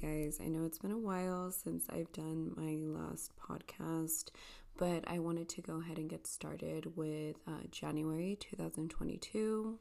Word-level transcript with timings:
Guys, 0.00 0.38
I 0.42 0.48
know 0.48 0.64
it's 0.64 0.78
been 0.78 0.90
a 0.90 0.98
while 0.98 1.50
since 1.52 1.84
I've 1.88 2.12
done 2.12 2.52
my 2.56 2.76
last 2.80 3.30
podcast, 3.36 4.30
but 4.76 5.04
I 5.06 5.18
wanted 5.18 5.48
to 5.50 5.62
go 5.62 5.80
ahead 5.80 5.98
and 5.98 6.08
get 6.10 6.26
started 6.26 6.96
with 6.96 7.36
uh, 7.46 7.66
January 7.70 8.36
2022 8.40 9.78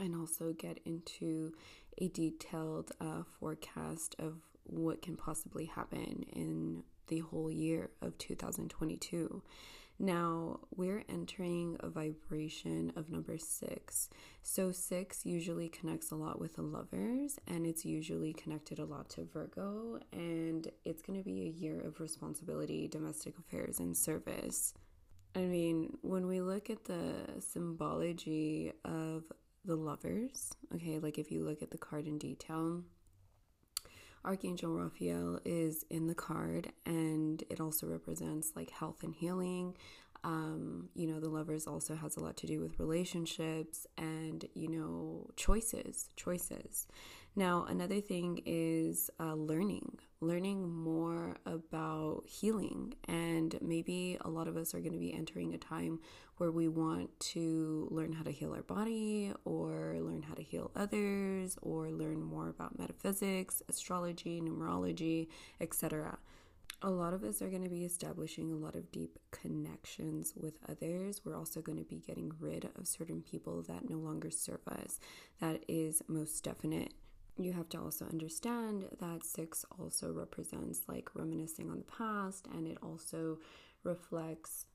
and 0.00 0.14
also 0.14 0.52
get 0.52 0.78
into 0.86 1.52
a 1.98 2.08
detailed 2.08 2.92
uh, 3.00 3.24
forecast 3.38 4.16
of 4.18 4.36
what 4.62 5.02
can 5.02 5.16
possibly 5.16 5.66
happen 5.66 6.24
in 6.32 6.82
the 7.08 7.18
whole 7.18 7.50
year 7.50 7.90
of 8.00 8.16
2022. 8.18 9.42
Now, 9.98 10.60
we're 10.74 11.04
entering 11.08 11.76
a 11.80 11.88
vibration 11.88 12.92
of 12.96 13.10
number 13.10 13.38
six. 13.38 14.08
So, 14.42 14.72
six 14.72 15.24
usually 15.24 15.68
connects 15.68 16.10
a 16.10 16.16
lot 16.16 16.40
with 16.40 16.56
the 16.56 16.62
lovers, 16.62 17.38
and 17.46 17.64
it's 17.64 17.84
usually 17.84 18.32
connected 18.32 18.80
a 18.80 18.84
lot 18.84 19.08
to 19.10 19.24
Virgo, 19.24 20.00
and 20.12 20.68
it's 20.84 21.02
going 21.02 21.18
to 21.18 21.24
be 21.24 21.42
a 21.42 21.60
year 21.60 21.80
of 21.80 22.00
responsibility, 22.00 22.88
domestic 22.88 23.38
affairs, 23.38 23.78
and 23.78 23.96
service. 23.96 24.74
I 25.36 25.40
mean, 25.40 25.96
when 26.02 26.26
we 26.26 26.40
look 26.40 26.70
at 26.70 26.84
the 26.84 27.40
symbology 27.40 28.72
of 28.84 29.24
the 29.64 29.76
lovers, 29.76 30.52
okay, 30.74 30.98
like 30.98 31.18
if 31.18 31.30
you 31.30 31.44
look 31.44 31.62
at 31.62 31.70
the 31.70 31.78
card 31.78 32.06
in 32.06 32.18
detail, 32.18 32.82
Archangel 34.24 34.72
Raphael 34.72 35.40
is 35.44 35.84
in 35.90 36.06
the 36.06 36.14
card 36.14 36.72
and 36.86 37.42
it 37.50 37.60
also 37.60 37.86
represents 37.86 38.52
like 38.56 38.70
health 38.70 39.02
and 39.02 39.14
healing. 39.14 39.76
Um, 40.22 40.88
you 40.94 41.06
know, 41.06 41.20
the 41.20 41.28
lovers 41.28 41.66
also 41.66 41.94
has 41.96 42.16
a 42.16 42.20
lot 42.20 42.36
to 42.38 42.46
do 42.46 42.58
with 42.60 42.78
relationships 42.78 43.86
and, 43.98 44.46
you 44.54 44.68
know, 44.68 45.28
choices, 45.36 46.08
choices. 46.16 46.86
Now, 47.36 47.66
another 47.68 48.00
thing 48.00 48.42
is 48.46 49.10
uh, 49.18 49.34
learning, 49.34 49.98
learning 50.20 50.72
more 50.72 51.36
about 51.46 52.22
healing. 52.26 52.94
And 53.08 53.58
maybe 53.60 54.16
a 54.20 54.30
lot 54.30 54.46
of 54.46 54.56
us 54.56 54.74
are 54.74 54.80
going 54.80 54.92
to 54.92 54.98
be 54.98 55.12
entering 55.12 55.52
a 55.52 55.58
time 55.58 55.98
where 56.36 56.52
we 56.52 56.68
want 56.68 57.10
to 57.20 57.88
learn 57.90 58.12
how 58.12 58.22
to 58.22 58.30
heal 58.30 58.52
our 58.52 58.62
body 58.62 59.32
or 59.44 59.96
learn 60.00 60.22
how 60.22 60.34
to 60.34 60.42
heal 60.42 60.70
others 60.76 61.56
or 61.60 61.90
learn 61.90 62.22
more 62.22 62.48
about 62.48 62.78
metaphysics, 62.78 63.62
astrology, 63.68 64.40
numerology, 64.40 65.28
etc 65.60 66.18
a 66.82 66.90
lot 66.90 67.14
of 67.14 67.24
us 67.24 67.40
are 67.40 67.48
going 67.48 67.62
to 67.62 67.70
be 67.70 67.84
establishing 67.84 68.52
a 68.52 68.56
lot 68.56 68.74
of 68.74 68.92
deep 68.92 69.18
connections 69.30 70.34
with 70.36 70.58
others. 70.68 71.22
We're 71.24 71.36
also 71.36 71.62
going 71.62 71.78
to 71.78 71.84
be 71.84 72.02
getting 72.06 72.30
rid 72.38 72.68
of 72.76 72.86
certain 72.86 73.22
people 73.22 73.62
that 73.62 73.88
no 73.88 73.96
longer 73.96 74.30
serve 74.30 74.60
us. 74.68 75.00
That 75.40 75.64
is 75.66 76.02
most 76.08 76.44
definite. 76.44 76.92
You 77.36 77.52
have 77.52 77.68
to 77.70 77.80
also 77.80 78.06
understand 78.06 78.84
that 79.00 79.24
six 79.24 79.64
also 79.78 80.12
represents 80.12 80.82
like 80.86 81.14
reminiscing 81.14 81.68
on 81.68 81.78
the 81.78 81.84
past 81.84 82.46
and 82.52 82.66
it 82.66 82.78
also 82.80 83.38
reflects 83.82 84.66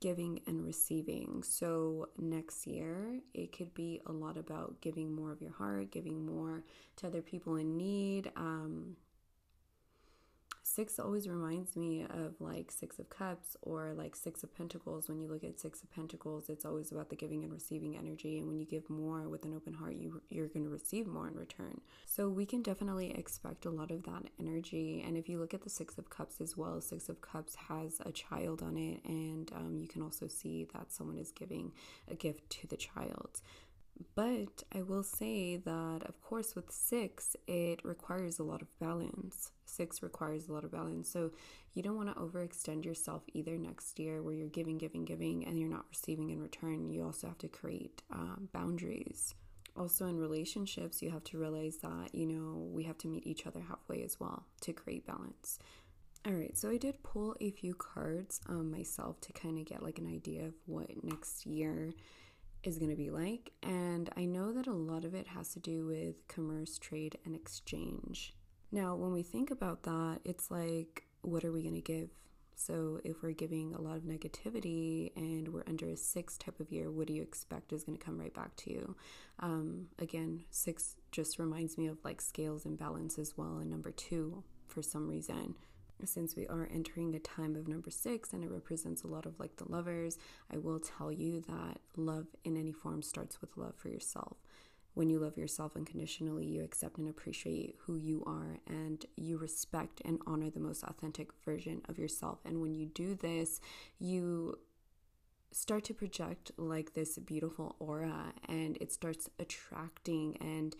giving 0.00 0.40
and 0.46 0.62
receiving. 0.62 1.42
So, 1.42 2.10
next 2.18 2.66
year, 2.66 3.20
it 3.34 3.56
could 3.56 3.72
be 3.74 4.00
a 4.06 4.12
lot 4.12 4.36
about 4.36 4.80
giving 4.80 5.14
more 5.14 5.32
of 5.32 5.40
your 5.40 5.52
heart, 5.52 5.90
giving 5.90 6.26
more 6.26 6.64
to 6.96 7.06
other 7.06 7.22
people 7.22 7.56
in 7.56 7.76
need. 7.76 8.30
Um, 8.36 8.96
six 10.76 10.98
always 10.98 11.26
reminds 11.26 11.74
me 11.74 12.04
of 12.10 12.34
like 12.38 12.70
six 12.70 12.98
of 12.98 13.08
cups 13.08 13.56
or 13.62 13.94
like 13.96 14.14
six 14.14 14.42
of 14.42 14.54
pentacles. 14.54 15.08
When 15.08 15.18
you 15.18 15.26
look 15.26 15.42
at 15.42 15.58
six 15.58 15.82
of 15.82 15.90
pentacles 15.90 16.50
it's 16.50 16.66
always 16.66 16.92
about 16.92 17.08
the 17.08 17.16
giving 17.16 17.44
and 17.44 17.52
receiving 17.52 17.96
energy. 17.96 18.36
And 18.38 18.46
when 18.46 18.58
you 18.58 18.66
give 18.66 18.90
more 18.90 19.26
with 19.26 19.46
an 19.46 19.54
open 19.54 19.72
heart 19.72 19.96
you 19.96 20.20
you're 20.28 20.48
going 20.48 20.64
to 20.64 20.70
receive 20.70 21.06
more 21.06 21.28
in 21.28 21.34
return. 21.34 21.80
So 22.04 22.28
we 22.28 22.44
can 22.44 22.60
definitely 22.60 23.10
expect 23.12 23.64
a 23.64 23.70
lot 23.70 23.90
of 23.90 24.02
that 24.02 24.24
energy. 24.38 25.02
And 25.06 25.16
if 25.16 25.30
you 25.30 25.38
look 25.38 25.54
at 25.54 25.62
the 25.62 25.70
six 25.70 25.96
of 25.96 26.10
cups 26.10 26.42
as 26.42 26.58
well 26.58 26.82
six 26.82 27.08
of 27.08 27.22
cups 27.22 27.54
has 27.68 28.00
a 28.04 28.12
child 28.12 28.62
on 28.62 28.76
it. 28.76 29.00
And 29.06 29.50
um, 29.56 29.78
you 29.80 29.88
can 29.88 30.02
also 30.02 30.28
see 30.28 30.66
that 30.74 30.92
someone 30.92 31.16
is 31.16 31.32
giving 31.32 31.72
a 32.10 32.14
gift 32.14 32.50
to 32.50 32.66
the 32.66 32.76
child. 32.76 33.40
But 34.14 34.62
I 34.74 34.82
will 34.82 35.02
say 35.02 35.56
that, 35.56 36.02
of 36.04 36.20
course, 36.20 36.54
with 36.54 36.70
six, 36.70 37.34
it 37.46 37.82
requires 37.82 38.38
a 38.38 38.42
lot 38.42 38.60
of 38.60 38.78
balance. 38.78 39.52
Six 39.66 40.02
requires 40.02 40.48
a 40.48 40.52
lot 40.52 40.64
of 40.64 40.72
balance. 40.72 41.08
So 41.08 41.32
you 41.74 41.82
don't 41.82 41.96
want 41.96 42.08
to 42.08 42.20
overextend 42.20 42.84
yourself 42.84 43.22
either 43.34 43.58
next 43.58 43.98
year 43.98 44.22
where 44.22 44.34
you're 44.34 44.48
giving, 44.48 44.78
giving, 44.78 45.04
giving, 45.04 45.46
and 45.46 45.58
you're 45.58 45.68
not 45.68 45.86
receiving 45.90 46.30
in 46.30 46.40
return. 46.40 46.88
You 46.88 47.04
also 47.04 47.26
have 47.26 47.38
to 47.38 47.48
create 47.48 48.02
um, 48.10 48.48
boundaries. 48.52 49.34
Also, 49.76 50.06
in 50.06 50.18
relationships, 50.18 51.02
you 51.02 51.10
have 51.10 51.24
to 51.24 51.38
realize 51.38 51.76
that, 51.82 52.14
you 52.14 52.26
know, 52.26 52.66
we 52.72 52.84
have 52.84 52.96
to 52.98 53.08
meet 53.08 53.26
each 53.26 53.46
other 53.46 53.60
halfway 53.60 54.02
as 54.02 54.18
well 54.18 54.46
to 54.62 54.72
create 54.72 55.06
balance. 55.06 55.58
All 56.26 56.32
right, 56.32 56.56
so 56.56 56.70
I 56.70 56.76
did 56.76 57.02
pull 57.02 57.36
a 57.40 57.50
few 57.50 57.74
cards 57.74 58.40
um, 58.48 58.70
myself 58.70 59.20
to 59.20 59.32
kind 59.32 59.58
of 59.58 59.66
get 59.66 59.82
like 59.82 59.98
an 59.98 60.08
idea 60.08 60.46
of 60.46 60.54
what 60.64 61.04
next 61.04 61.46
year 61.46 61.92
is 62.64 62.78
going 62.78 62.90
to 62.90 62.96
be 62.96 63.10
like. 63.10 63.52
And 63.62 64.10
I 64.16 64.24
know 64.24 64.52
that 64.52 64.66
a 64.66 64.72
lot 64.72 65.04
of 65.04 65.14
it 65.14 65.28
has 65.28 65.50
to 65.50 65.60
do 65.60 65.86
with 65.86 66.26
commerce, 66.26 66.78
trade, 66.78 67.18
and 67.24 67.36
exchange. 67.36 68.34
Now, 68.72 68.94
when 68.96 69.12
we 69.12 69.22
think 69.22 69.50
about 69.50 69.84
that, 69.84 70.20
it's 70.24 70.50
like, 70.50 71.04
what 71.22 71.44
are 71.44 71.52
we 71.52 71.62
going 71.62 71.74
to 71.74 71.80
give? 71.80 72.10
So, 72.58 73.00
if 73.04 73.22
we're 73.22 73.32
giving 73.32 73.74
a 73.74 73.80
lot 73.80 73.96
of 73.96 74.04
negativity 74.04 75.12
and 75.14 75.48
we're 75.48 75.64
under 75.66 75.88
a 75.88 75.96
six 75.96 76.38
type 76.38 76.58
of 76.58 76.72
year, 76.72 76.90
what 76.90 77.06
do 77.06 77.12
you 77.12 77.22
expect 77.22 77.72
is 77.72 77.84
going 77.84 77.98
to 77.98 78.04
come 78.04 78.18
right 78.18 78.32
back 78.32 78.56
to 78.56 78.70
you? 78.70 78.96
Um, 79.40 79.88
again, 79.98 80.44
six 80.50 80.96
just 81.12 81.38
reminds 81.38 81.76
me 81.76 81.86
of 81.86 81.98
like 82.02 82.20
scales 82.20 82.64
and 82.64 82.78
balance 82.78 83.18
as 83.18 83.34
well. 83.36 83.58
And 83.58 83.70
number 83.70 83.90
two, 83.90 84.42
for 84.66 84.82
some 84.82 85.06
reason, 85.06 85.54
since 86.04 86.36
we 86.36 86.46
are 86.46 86.68
entering 86.72 87.14
a 87.14 87.18
time 87.18 87.56
of 87.56 87.68
number 87.68 87.90
six 87.90 88.32
and 88.32 88.44
it 88.44 88.50
represents 88.50 89.02
a 89.02 89.06
lot 89.06 89.26
of 89.26 89.38
like 89.38 89.56
the 89.56 89.70
lovers, 89.70 90.18
I 90.52 90.58
will 90.58 90.80
tell 90.80 91.12
you 91.12 91.42
that 91.42 91.78
love 91.96 92.26
in 92.44 92.56
any 92.56 92.72
form 92.72 93.02
starts 93.02 93.40
with 93.40 93.56
love 93.56 93.74
for 93.76 93.88
yourself. 93.88 94.36
When 94.96 95.10
you 95.10 95.18
love 95.18 95.36
yourself 95.36 95.76
unconditionally, 95.76 96.46
you 96.46 96.64
accept 96.64 96.96
and 96.96 97.06
appreciate 97.06 97.74
who 97.80 97.96
you 97.96 98.24
are 98.26 98.60
and 98.66 99.04
you 99.14 99.36
respect 99.36 100.00
and 100.06 100.18
honor 100.26 100.48
the 100.48 100.58
most 100.58 100.82
authentic 100.84 101.28
version 101.44 101.82
of 101.86 101.98
yourself. 101.98 102.38
And 102.46 102.62
when 102.62 102.74
you 102.74 102.86
do 102.86 103.14
this, 103.14 103.60
you 103.98 104.58
start 105.52 105.84
to 105.84 105.92
project 105.92 106.50
like 106.56 106.94
this 106.94 107.18
beautiful 107.18 107.76
aura 107.78 108.32
and 108.48 108.78
it 108.80 108.90
starts 108.90 109.28
attracting 109.38 110.38
and 110.40 110.74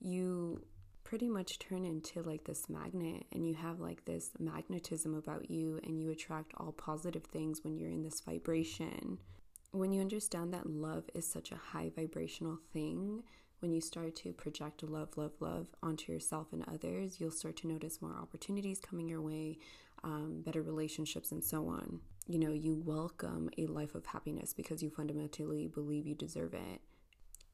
you 0.00 0.64
pretty 1.04 1.28
much 1.28 1.60
turn 1.60 1.84
into 1.84 2.22
like 2.24 2.42
this 2.42 2.68
magnet 2.68 3.24
and 3.30 3.46
you 3.46 3.54
have 3.54 3.78
like 3.78 4.04
this 4.04 4.32
magnetism 4.40 5.14
about 5.14 5.48
you 5.48 5.78
and 5.84 6.00
you 6.00 6.10
attract 6.10 6.54
all 6.56 6.72
positive 6.72 7.22
things 7.26 7.62
when 7.62 7.76
you're 7.76 7.88
in 7.88 8.02
this 8.02 8.20
vibration. 8.20 9.18
When 9.70 9.92
you 9.92 10.00
understand 10.00 10.52
that 10.54 10.68
love 10.68 11.04
is 11.14 11.24
such 11.24 11.52
a 11.52 11.56
high 11.56 11.92
vibrational 11.94 12.58
thing, 12.72 13.22
when 13.60 13.72
you 13.72 13.80
start 13.80 14.16
to 14.16 14.32
project 14.32 14.82
love, 14.82 15.16
love, 15.16 15.32
love 15.40 15.66
onto 15.82 16.12
yourself 16.12 16.48
and 16.52 16.64
others, 16.66 17.20
you'll 17.20 17.30
start 17.30 17.56
to 17.58 17.68
notice 17.68 18.02
more 18.02 18.16
opportunities 18.20 18.80
coming 18.80 19.08
your 19.08 19.20
way, 19.20 19.58
um, 20.02 20.42
better 20.44 20.62
relationships, 20.62 21.30
and 21.30 21.44
so 21.44 21.68
on. 21.68 22.00
You 22.26 22.38
know, 22.38 22.52
you 22.52 22.82
welcome 22.84 23.50
a 23.58 23.66
life 23.66 23.94
of 23.94 24.06
happiness 24.06 24.52
because 24.52 24.82
you 24.82 24.90
fundamentally 24.90 25.68
believe 25.68 26.06
you 26.06 26.14
deserve 26.14 26.54
it. 26.54 26.80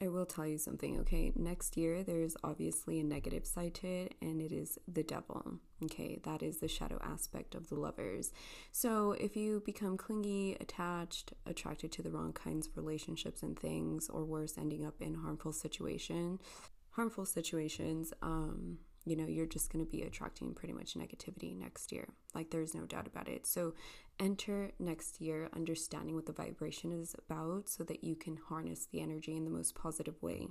I 0.01 0.09
will 0.09 0.27
tell 0.27 0.47
you 0.47 0.59
something, 0.59 1.01
okay? 1.01 1.33
Next 1.35 1.77
year, 1.77 2.03
there's 2.03 2.37
obviously 2.45 3.01
a 3.01 3.05
negative 3.05 3.47
side 3.47 3.75
to 3.77 3.87
it, 3.87 4.15
and 4.21 4.43
it 4.43 4.53
is 4.53 4.79
the 4.87 5.03
devil, 5.03 5.55
okay? 5.85 6.21
That 6.25 6.43
is 6.43 6.59
the 6.59 6.69
shadow 6.69 6.99
aspect 7.03 7.55
of 7.55 7.69
the 7.71 7.77
lovers. 7.77 8.31
So, 8.73 9.13
if 9.13 9.37
you 9.37 9.63
become 9.65 9.97
clingy, 9.97 10.57
attached, 10.61 11.33
attracted 11.47 11.93
to 11.93 12.03
the 12.03 12.11
wrong 12.11 12.35
kinds 12.35 12.67
of 12.67 12.77
relationships 12.77 13.43
and 13.43 13.59
things, 13.59 14.11
or 14.11 14.27
worse, 14.27 14.59
ending 14.59 14.85
up 14.85 15.01
in 15.01 15.15
harmful 15.15 15.55
situation, 15.55 16.41
harmful 16.91 17.25
situations, 17.25 18.13
um, 18.21 18.79
you 19.07 19.17
know, 19.17 19.27
you're 19.27 19.47
just 19.47 19.73
going 19.73 19.85
to 19.85 19.91
be 19.91 20.03
attracting 20.03 20.53
pretty 20.53 20.75
much 20.75 20.95
negativity 20.95 21.57
next 21.57 21.91
year. 21.93 22.09
Like, 22.35 22.51
there's 22.51 22.75
no 22.75 22.85
doubt 22.85 23.07
about 23.07 23.29
it. 23.29 23.47
So, 23.47 23.73
enter 24.19 24.71
next 24.79 25.21
year 25.21 25.49
understanding 25.55 26.15
what 26.15 26.27
the 26.27 26.33
vibration 26.33 26.93
is 26.93 27.15
about 27.19 27.69
so 27.69 27.85
that 27.85 28.05
you 28.05 28.15
can 28.15 28.37
harness 28.49 28.87
the 28.87 29.01
energy 29.01 29.37
in 29.37 29.45
the 29.45 29.51
most 29.51 29.75
positive 29.75 30.21
way. 30.23 30.49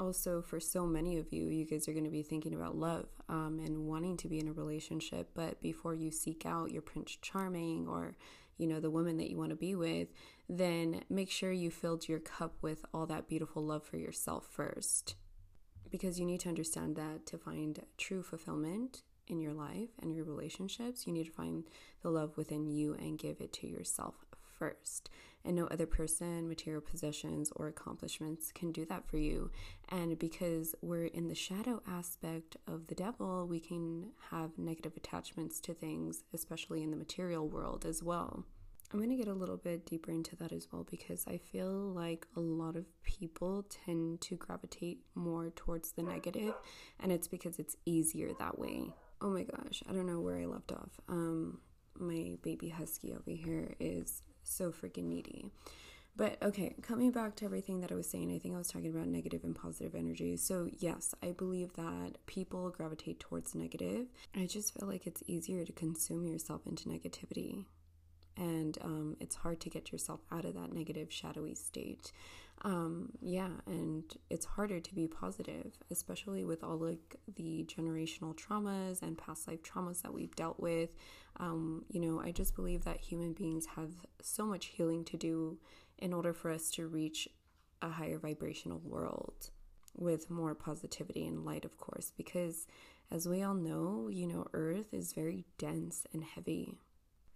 Also, 0.00 0.42
for 0.42 0.58
so 0.58 0.86
many 0.86 1.18
of 1.18 1.32
you, 1.32 1.46
you 1.46 1.64
guys 1.64 1.88
are 1.88 1.92
going 1.92 2.04
to 2.04 2.10
be 2.10 2.22
thinking 2.22 2.54
about 2.54 2.76
love 2.76 3.06
um, 3.28 3.60
and 3.64 3.86
wanting 3.86 4.16
to 4.16 4.28
be 4.28 4.40
in 4.40 4.48
a 4.48 4.52
relationship. 4.52 5.30
But 5.34 5.62
before 5.62 5.94
you 5.94 6.10
seek 6.10 6.44
out 6.44 6.72
your 6.72 6.82
Prince 6.82 7.16
Charming 7.22 7.86
or, 7.88 8.16
you 8.58 8.66
know, 8.66 8.80
the 8.80 8.90
woman 8.90 9.18
that 9.18 9.30
you 9.30 9.36
want 9.36 9.50
to 9.50 9.56
be 9.56 9.76
with, 9.76 10.08
then 10.48 11.02
make 11.08 11.30
sure 11.30 11.52
you 11.52 11.70
filled 11.70 12.08
your 12.08 12.18
cup 12.18 12.56
with 12.60 12.84
all 12.92 13.06
that 13.06 13.28
beautiful 13.28 13.64
love 13.64 13.84
for 13.84 13.96
yourself 13.96 14.48
first 14.50 15.14
because 15.90 16.18
you 16.18 16.26
need 16.26 16.40
to 16.40 16.48
understand 16.48 16.96
that 16.96 17.24
to 17.24 17.38
find 17.38 17.78
true 17.96 18.20
fulfillment 18.20 19.02
in 19.26 19.40
your 19.40 19.52
life 19.52 19.90
and 20.00 20.14
your 20.14 20.24
relationships, 20.24 21.06
you 21.06 21.12
need 21.12 21.24
to 21.24 21.32
find 21.32 21.64
the 22.02 22.10
love 22.10 22.36
within 22.36 22.66
you 22.66 22.94
and 22.94 23.18
give 23.18 23.40
it 23.40 23.52
to 23.54 23.66
yourself 23.66 24.14
first. 24.58 25.10
And 25.44 25.56
no 25.56 25.66
other 25.66 25.84
person, 25.84 26.48
material 26.48 26.80
possessions, 26.80 27.52
or 27.56 27.68
accomplishments 27.68 28.50
can 28.50 28.72
do 28.72 28.86
that 28.86 29.06
for 29.06 29.18
you. 29.18 29.50
And 29.90 30.18
because 30.18 30.74
we're 30.80 31.06
in 31.06 31.28
the 31.28 31.34
shadow 31.34 31.82
aspect 31.86 32.56
of 32.66 32.86
the 32.86 32.94
devil, 32.94 33.46
we 33.46 33.60
can 33.60 34.12
have 34.30 34.56
negative 34.56 34.96
attachments 34.96 35.60
to 35.60 35.74
things, 35.74 36.22
especially 36.32 36.82
in 36.82 36.90
the 36.90 36.96
material 36.96 37.46
world 37.46 37.84
as 37.84 38.02
well. 38.02 38.44
I'm 38.90 39.00
going 39.00 39.10
to 39.10 39.16
get 39.16 39.28
a 39.28 39.34
little 39.34 39.56
bit 39.56 39.86
deeper 39.86 40.12
into 40.12 40.36
that 40.36 40.52
as 40.52 40.68
well 40.70 40.86
because 40.88 41.26
I 41.26 41.36
feel 41.38 41.72
like 41.72 42.26
a 42.36 42.40
lot 42.40 42.76
of 42.76 42.84
people 43.02 43.66
tend 43.84 44.20
to 44.22 44.36
gravitate 44.36 45.00
more 45.14 45.50
towards 45.50 45.92
the 45.92 46.02
negative, 46.02 46.54
and 47.00 47.10
it's 47.10 47.28
because 47.28 47.58
it's 47.58 47.76
easier 47.84 48.30
that 48.38 48.58
way. 48.58 48.92
Oh 49.20 49.30
my 49.30 49.44
gosh, 49.44 49.82
I 49.88 49.92
don't 49.92 50.06
know 50.06 50.20
where 50.20 50.38
I 50.38 50.46
left 50.46 50.72
off. 50.72 51.00
Um, 51.08 51.58
my 51.98 52.36
baby 52.42 52.68
husky 52.68 53.12
over 53.12 53.30
here 53.30 53.74
is 53.80 54.22
so 54.42 54.70
freaking 54.70 55.04
needy. 55.04 55.46
But 56.16 56.40
okay, 56.42 56.74
coming 56.82 57.10
back 57.10 57.34
to 57.36 57.44
everything 57.44 57.80
that 57.80 57.90
I 57.90 57.96
was 57.96 58.08
saying, 58.08 58.32
I 58.32 58.38
think 58.38 58.54
I 58.54 58.58
was 58.58 58.68
talking 58.68 58.90
about 58.90 59.08
negative 59.08 59.42
and 59.42 59.54
positive 59.54 59.96
energy. 59.96 60.36
So, 60.36 60.68
yes, 60.78 61.12
I 61.22 61.32
believe 61.32 61.72
that 61.74 62.18
people 62.26 62.70
gravitate 62.70 63.18
towards 63.18 63.54
negative. 63.54 64.06
I 64.36 64.46
just 64.46 64.78
feel 64.78 64.86
like 64.86 65.08
it's 65.08 65.24
easier 65.26 65.64
to 65.64 65.72
consume 65.72 66.24
yourself 66.26 66.66
into 66.66 66.88
negativity 66.88 67.64
and 68.36 68.78
um, 68.82 69.16
it's 69.20 69.36
hard 69.36 69.60
to 69.60 69.70
get 69.70 69.92
yourself 69.92 70.20
out 70.32 70.44
of 70.44 70.54
that 70.54 70.72
negative 70.72 71.12
shadowy 71.12 71.54
state 71.54 72.12
um, 72.62 73.10
yeah 73.20 73.50
and 73.66 74.04
it's 74.30 74.46
harder 74.46 74.80
to 74.80 74.94
be 74.94 75.06
positive 75.06 75.72
especially 75.90 76.44
with 76.44 76.64
all 76.64 76.78
like 76.78 77.16
the 77.36 77.64
generational 77.68 78.34
traumas 78.34 79.02
and 79.02 79.18
past 79.18 79.46
life 79.48 79.62
traumas 79.62 80.02
that 80.02 80.14
we've 80.14 80.34
dealt 80.36 80.58
with 80.60 80.90
um, 81.38 81.84
you 81.88 82.00
know 82.00 82.20
i 82.20 82.30
just 82.30 82.54
believe 82.54 82.84
that 82.84 83.00
human 83.00 83.32
beings 83.32 83.66
have 83.76 83.90
so 84.22 84.46
much 84.46 84.66
healing 84.66 85.04
to 85.04 85.16
do 85.16 85.58
in 85.98 86.12
order 86.12 86.32
for 86.32 86.50
us 86.50 86.70
to 86.70 86.86
reach 86.86 87.28
a 87.82 87.88
higher 87.88 88.18
vibrational 88.18 88.80
world 88.84 89.50
with 89.96 90.30
more 90.30 90.54
positivity 90.54 91.26
and 91.26 91.44
light 91.44 91.64
of 91.64 91.76
course 91.76 92.12
because 92.16 92.66
as 93.10 93.28
we 93.28 93.42
all 93.42 93.54
know 93.54 94.08
you 94.10 94.26
know 94.26 94.46
earth 94.52 94.92
is 94.92 95.12
very 95.12 95.44
dense 95.58 96.06
and 96.12 96.24
heavy 96.24 96.78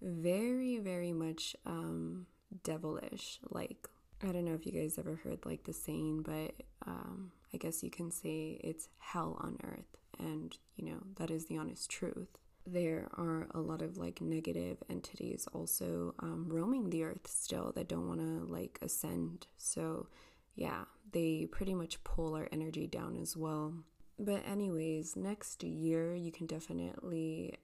very, 0.01 0.79
very 0.79 1.13
much 1.13 1.57
um, 1.67 2.27
devilish. 2.63 3.41
Like, 3.51 3.89
I 4.23 4.33
don't 4.33 4.45
know 4.45 4.55
if 4.55 4.67
you 4.67 4.73
guys 4.73 4.99
ever 4.99 5.21
heard 5.23 5.47
like 5.47 5.65
the 5.65 5.73
saying, 5.73 6.23
but 6.23 6.55
um, 6.87 7.31
I 7.55 7.57
guess 7.57 7.83
you 7.83 7.91
can 7.91 8.11
say 8.11 8.61
it's 8.65 8.89
hell 8.99 9.37
on 9.41 9.59
earth. 9.63 9.97
And, 10.19 10.57
you 10.77 10.87
know, 10.87 10.99
that 11.17 11.31
is 11.31 11.47
the 11.47 11.57
honest 11.59 11.89
truth. 11.89 12.39
There 12.67 13.09
are 13.17 13.47
a 13.55 13.61
lot 13.61 13.81
of 13.81 13.97
like 13.97 14.21
negative 14.21 14.79
entities 14.91 15.47
also 15.53 16.15
um, 16.19 16.47
roaming 16.49 16.91
the 16.91 17.05
earth 17.05 17.27
still 17.27 17.73
that 17.77 17.89
don't 17.89 18.09
want 18.09 18.21
to 18.21 18.53
like 18.53 18.79
ascend. 18.83 19.47
So, 19.57 20.09
yeah, 20.57 20.85
they 21.13 21.47
pretty 21.51 21.75
much 21.75 22.03
pull 22.03 22.35
our 22.35 22.49
energy 22.51 22.89
down 22.89 23.17
as 23.17 23.37
well. 23.37 23.73
But, 24.19 24.43
anyways, 24.49 25.15
next 25.15 25.63
year 25.63 26.17
you 26.17 26.33
can 26.33 26.47
definitely 26.47 27.55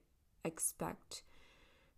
expect 0.45 1.23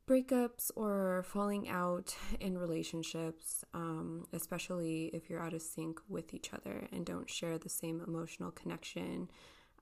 breakups 0.07 0.71
or 0.75 1.23
falling 1.27 1.67
out 1.67 2.15
in 2.39 2.57
relationships, 2.57 3.63
um, 3.73 4.25
especially 4.31 5.11
if 5.13 5.29
you're 5.29 5.41
out 5.41 5.53
of 5.53 5.61
sync 5.61 5.99
with 6.07 6.33
each 6.33 6.53
other 6.53 6.87
and 6.91 7.05
don't 7.05 7.29
share 7.29 7.57
the 7.57 7.69
same 7.69 8.01
emotional 8.07 8.51
connection 8.51 9.29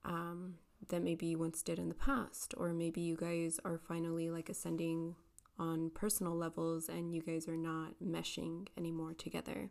um, 0.03 0.55
that 0.89 1.03
maybe 1.03 1.27
you 1.27 1.37
once 1.37 1.61
did 1.61 1.79
in 1.79 1.89
the 1.89 1.95
past, 1.95 2.53
or 2.57 2.73
maybe 2.73 3.01
you 3.01 3.15
guys 3.15 3.59
are 3.63 3.77
finally 3.77 4.29
like 4.29 4.49
ascending 4.49 5.15
on 5.57 5.89
personal 5.91 6.35
levels 6.35 6.89
and 6.89 7.13
you 7.13 7.21
guys 7.21 7.47
are 7.47 7.57
not 7.57 7.93
meshing 8.03 8.67
anymore 8.77 9.13
together. 9.13 9.69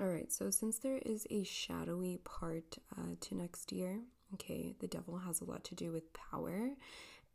All 0.00 0.06
right, 0.06 0.32
so 0.32 0.50
since 0.50 0.78
there 0.78 0.98
is 1.04 1.26
a 1.30 1.44
shadowy 1.44 2.20
part 2.24 2.78
uh, 2.96 3.16
to 3.20 3.34
next 3.34 3.70
year, 3.70 4.00
okay, 4.34 4.74
the 4.80 4.86
devil 4.86 5.18
has 5.18 5.40
a 5.40 5.44
lot 5.44 5.62
to 5.64 5.74
do 5.74 5.92
with 5.92 6.14
power 6.14 6.70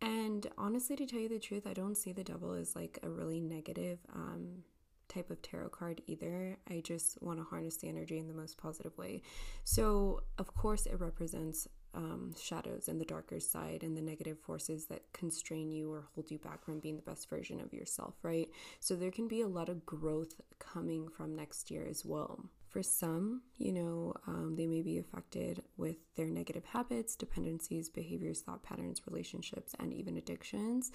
and 0.05 0.47
honestly, 0.57 0.95
to 0.95 1.05
tell 1.05 1.19
you 1.19 1.29
the 1.29 1.39
truth, 1.39 1.65
I 1.65 1.73
don't 1.73 1.95
see 1.95 2.11
the 2.11 2.23
devil 2.23 2.53
as 2.53 2.75
like 2.75 2.99
a 3.03 3.09
really 3.09 3.39
negative 3.39 3.99
um, 4.13 4.63
type 5.07 5.31
of 5.31 5.41
tarot 5.41 5.69
card 5.69 6.01
either. 6.07 6.57
I 6.69 6.81
just 6.83 7.21
want 7.21 7.39
to 7.39 7.43
harness 7.43 7.77
the 7.77 7.89
energy 7.89 8.19
in 8.19 8.27
the 8.27 8.33
most 8.33 8.57
positive 8.57 8.97
way. 8.97 9.21
So, 9.63 10.21
of 10.37 10.53
course, 10.53 10.85
it 10.85 10.99
represents 10.99 11.67
um, 11.95 12.33
shadows 12.39 12.87
and 12.87 12.99
the 12.99 13.05
darker 13.05 13.39
side 13.39 13.83
and 13.83 13.95
the 13.95 14.01
negative 14.01 14.39
forces 14.39 14.85
that 14.87 15.11
constrain 15.13 15.71
you 15.71 15.91
or 15.91 16.07
hold 16.13 16.29
you 16.29 16.37
back 16.37 16.63
from 16.63 16.79
being 16.79 16.95
the 16.95 17.01
best 17.01 17.29
version 17.29 17.59
of 17.59 17.73
yourself, 17.73 18.15
right? 18.21 18.49
So, 18.79 18.95
there 18.95 19.11
can 19.11 19.27
be 19.27 19.41
a 19.41 19.47
lot 19.47 19.69
of 19.69 19.85
growth 19.85 20.35
coming 20.59 21.07
from 21.07 21.35
next 21.35 21.71
year 21.71 21.87
as 21.89 22.05
well. 22.05 22.45
For 22.67 22.83
some, 22.83 23.43
you 23.57 23.71
know, 23.71 24.13
um, 24.27 24.55
they 24.57 24.67
may 24.67 24.81
be 24.81 24.97
affected 24.97 25.63
with 25.77 25.95
their 26.17 26.27
negative 26.27 26.65
habits, 26.65 27.15
dependencies, 27.15 27.89
behaviors, 27.89 28.41
thought 28.41 28.63
patterns, 28.63 29.01
relationships, 29.07 29.73
and 29.79 29.93
even 29.93 30.17
addictions. 30.17 30.91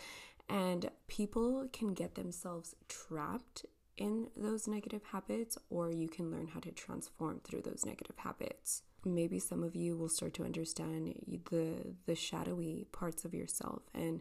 And 0.50 0.90
people 1.08 1.68
can 1.72 1.94
get 1.94 2.16
themselves 2.16 2.74
trapped 2.88 3.64
in 3.96 4.28
those 4.36 4.66
negative 4.66 5.02
habits, 5.12 5.56
or 5.70 5.90
you 5.90 6.08
can 6.08 6.30
learn 6.30 6.48
how 6.48 6.60
to 6.60 6.72
transform 6.72 7.40
through 7.44 7.62
those 7.62 7.84
negative 7.86 8.16
habits. 8.18 8.82
Maybe 9.04 9.38
some 9.38 9.62
of 9.62 9.74
you 9.74 9.96
will 9.96 10.08
start 10.08 10.34
to 10.34 10.44
understand 10.44 11.14
the 11.50 11.94
the 12.06 12.14
shadowy 12.14 12.86
parts 12.92 13.24
of 13.24 13.34
yourself 13.34 13.82
and 13.94 14.20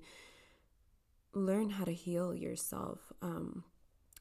learn 1.34 1.70
how 1.72 1.84
to 1.84 1.94
heal 1.94 2.34
yourself 2.34 3.14
um, 3.22 3.64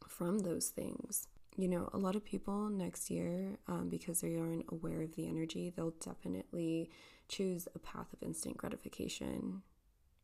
from 0.06 0.40
those 0.40 0.68
things 0.68 1.28
you 1.58 1.66
know, 1.66 1.90
a 1.92 1.98
lot 1.98 2.14
of 2.14 2.24
people 2.24 2.70
next 2.70 3.10
year, 3.10 3.58
um, 3.66 3.88
because 3.88 4.20
they 4.20 4.36
aren't 4.36 4.66
aware 4.70 5.02
of 5.02 5.16
the 5.16 5.26
energy, 5.28 5.72
they'll 5.74 5.90
definitely 5.90 6.88
choose 7.28 7.66
a 7.74 7.80
path 7.80 8.12
of 8.12 8.22
instant 8.22 8.56
gratification, 8.56 9.62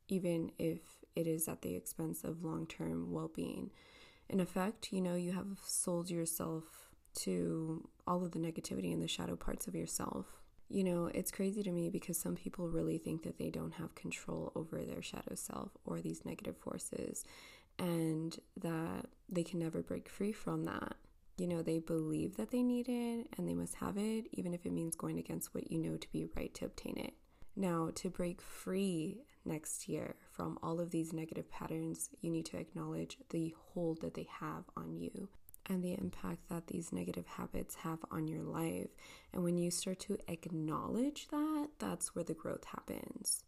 even 0.06 0.52
if 0.58 0.78
it 1.16 1.26
is 1.26 1.48
at 1.48 1.62
the 1.62 1.74
expense 1.74 2.22
of 2.22 2.44
long 2.44 2.68
term 2.68 3.10
well 3.10 3.32
being. 3.34 3.72
In 4.28 4.38
effect, 4.38 4.92
you 4.92 5.00
know, 5.00 5.16
you 5.16 5.32
have 5.32 5.58
sold 5.66 6.08
yourself 6.08 6.93
to 7.20 7.88
all 8.06 8.24
of 8.24 8.32
the 8.32 8.38
negativity 8.38 8.92
and 8.92 9.02
the 9.02 9.08
shadow 9.08 9.36
parts 9.36 9.66
of 9.66 9.74
yourself. 9.74 10.26
You 10.68 10.84
know, 10.84 11.10
it's 11.12 11.30
crazy 11.30 11.62
to 11.62 11.70
me 11.70 11.90
because 11.90 12.18
some 12.18 12.34
people 12.34 12.68
really 12.68 12.98
think 12.98 13.22
that 13.22 13.38
they 13.38 13.50
don't 13.50 13.74
have 13.74 13.94
control 13.94 14.52
over 14.54 14.82
their 14.82 15.02
shadow 15.02 15.34
self 15.34 15.70
or 15.84 16.00
these 16.00 16.24
negative 16.24 16.56
forces 16.56 17.24
and 17.78 18.38
that 18.60 19.06
they 19.28 19.42
can 19.42 19.58
never 19.58 19.82
break 19.82 20.08
free 20.08 20.32
from 20.32 20.64
that 20.64 20.96
you 21.36 21.48
know, 21.48 21.62
they 21.62 21.78
believe 21.80 22.36
that 22.36 22.50
they 22.50 22.62
need 22.62 22.88
it 22.88 23.26
and 23.36 23.48
they 23.48 23.54
must 23.54 23.76
have 23.76 23.96
it, 23.96 24.26
even 24.32 24.54
if 24.54 24.64
it 24.64 24.72
means 24.72 24.94
going 24.94 25.18
against 25.18 25.54
what 25.54 25.70
you 25.70 25.78
know 25.78 25.96
to 25.96 26.12
be 26.12 26.26
right 26.36 26.54
to 26.54 26.66
obtain 26.66 26.96
it. 26.96 27.14
Now, 27.56 27.90
to 27.96 28.10
break 28.10 28.40
free 28.40 29.22
next 29.44 29.88
year 29.88 30.16
from 30.30 30.58
all 30.62 30.80
of 30.80 30.90
these 30.90 31.12
negative 31.12 31.50
patterns, 31.50 32.10
you 32.20 32.30
need 32.30 32.46
to 32.46 32.56
acknowledge 32.56 33.18
the 33.30 33.54
hold 33.72 34.00
that 34.00 34.14
they 34.14 34.28
have 34.40 34.64
on 34.76 34.96
you 34.96 35.28
and 35.66 35.82
the 35.82 35.94
impact 35.94 36.48
that 36.48 36.66
these 36.66 36.92
negative 36.92 37.26
habits 37.26 37.76
have 37.76 37.98
on 38.10 38.28
your 38.28 38.42
life. 38.42 38.90
And 39.32 39.42
when 39.42 39.58
you 39.58 39.70
start 39.70 40.00
to 40.00 40.18
acknowledge 40.28 41.28
that, 41.28 41.68
that's 41.78 42.14
where 42.14 42.24
the 42.24 42.34
growth 42.34 42.64
happens 42.64 43.44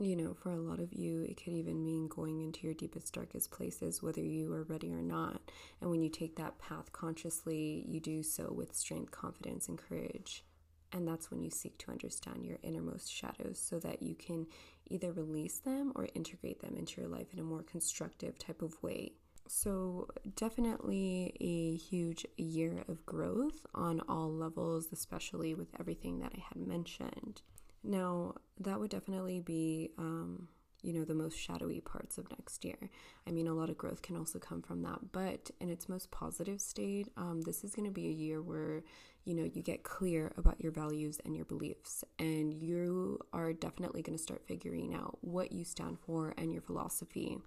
you 0.00 0.16
know, 0.16 0.34
for 0.34 0.50
a 0.50 0.60
lot 0.60 0.80
of 0.80 0.92
you, 0.92 1.22
it 1.22 1.42
could 1.42 1.52
even 1.52 1.84
mean 1.84 2.08
going 2.08 2.40
into 2.40 2.66
your 2.66 2.74
deepest, 2.74 3.14
darkest 3.14 3.50
places, 3.50 4.02
whether 4.02 4.20
you 4.20 4.52
are 4.52 4.64
ready 4.64 4.92
or 4.92 5.02
not. 5.02 5.40
And 5.80 5.90
when 5.90 6.02
you 6.02 6.08
take 6.08 6.36
that 6.36 6.58
path 6.58 6.92
consciously, 6.92 7.84
you 7.88 8.00
do 8.00 8.22
so 8.22 8.52
with 8.52 8.74
strength, 8.74 9.12
confidence, 9.12 9.68
and 9.68 9.78
courage. 9.78 10.44
And 10.92 11.06
that's 11.06 11.30
when 11.30 11.42
you 11.42 11.50
seek 11.50 11.78
to 11.78 11.90
understand 11.90 12.44
your 12.44 12.58
innermost 12.62 13.12
shadows 13.12 13.58
so 13.58 13.78
that 13.80 14.02
you 14.02 14.14
can 14.14 14.46
either 14.88 15.12
release 15.12 15.58
them 15.58 15.92
or 15.94 16.08
integrate 16.14 16.60
them 16.60 16.74
into 16.76 17.00
your 17.00 17.10
life 17.10 17.28
in 17.32 17.38
a 17.38 17.44
more 17.44 17.62
constructive 17.62 18.38
type 18.38 18.62
of 18.62 18.80
way. 18.82 19.12
So, 19.46 20.08
definitely 20.36 21.34
a 21.40 21.76
huge 21.76 22.26
year 22.36 22.84
of 22.88 23.04
growth 23.04 23.66
on 23.74 24.00
all 24.08 24.32
levels, 24.32 24.88
especially 24.92 25.54
with 25.54 25.68
everything 25.78 26.20
that 26.20 26.32
I 26.34 26.42
had 26.48 26.66
mentioned. 26.66 27.42
Now, 27.82 28.36
that 28.58 28.80
would 28.80 28.90
definitely 28.90 29.40
be, 29.40 29.90
um, 29.98 30.48
you 30.82 30.94
know, 30.94 31.04
the 31.04 31.14
most 31.14 31.38
shadowy 31.38 31.80
parts 31.80 32.16
of 32.16 32.30
next 32.30 32.64
year. 32.64 32.90
I 33.26 33.30
mean, 33.30 33.46
a 33.46 33.54
lot 33.54 33.68
of 33.68 33.76
growth 33.76 34.00
can 34.00 34.16
also 34.16 34.38
come 34.38 34.62
from 34.62 34.82
that, 34.82 35.12
but 35.12 35.50
in 35.60 35.68
its 35.68 35.88
most 35.88 36.10
positive 36.10 36.60
state, 36.60 37.08
um, 37.18 37.42
this 37.42 37.64
is 37.64 37.74
going 37.74 37.86
to 37.86 37.92
be 37.92 38.08
a 38.08 38.12
year 38.12 38.40
where, 38.40 38.82
you 39.24 39.34
know, 39.34 39.44
you 39.44 39.62
get 39.62 39.82
clear 39.82 40.32
about 40.38 40.60
your 40.60 40.72
values 40.72 41.20
and 41.24 41.36
your 41.36 41.44
beliefs, 41.44 42.02
and 42.18 42.54
you 42.54 43.18
are 43.34 43.52
definitely 43.52 44.02
going 44.02 44.16
to 44.16 44.22
start 44.22 44.46
figuring 44.46 44.94
out 44.94 45.18
what 45.20 45.52
you 45.52 45.64
stand 45.64 45.98
for 45.98 46.32
and 46.38 46.52
your 46.52 46.62
philosophy. 46.62 47.38